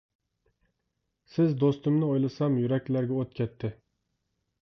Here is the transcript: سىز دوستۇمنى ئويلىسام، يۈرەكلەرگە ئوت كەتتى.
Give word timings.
سىز 1.33 1.51
دوستۇمنى 1.65 2.09
ئويلىسام، 2.09 2.57
يۈرەكلەرگە 2.63 3.17
ئوت 3.19 3.39
كەتتى. 3.41 3.71